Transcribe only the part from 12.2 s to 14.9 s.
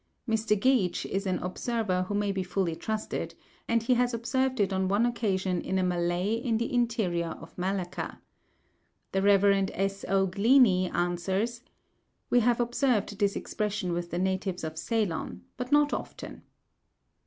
"We have observed this expression with the natives of